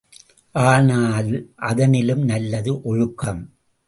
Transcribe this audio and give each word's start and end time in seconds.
ஆனால், 0.55 1.29
அதனினும் 1.55 2.23
நல்லது 2.23 2.81
ஒழுக்கம். 2.81 3.43